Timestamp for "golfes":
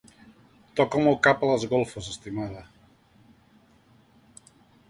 1.75-2.09